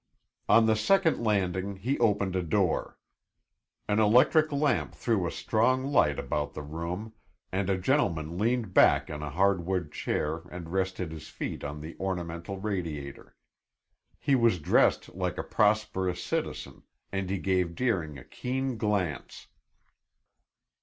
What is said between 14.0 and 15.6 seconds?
He was dressed like a